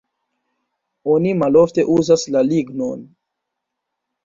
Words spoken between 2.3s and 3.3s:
la lignon.